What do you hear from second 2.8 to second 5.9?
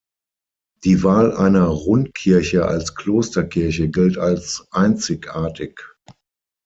Klosterkirche gilt als einzigartig.